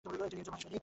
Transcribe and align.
তিনি 0.05 0.41
একজন 0.41 0.51
ভাষাসৈনিক। 0.51 0.79